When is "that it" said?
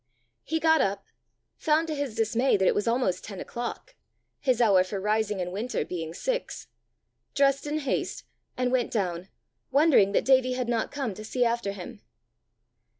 2.57-2.73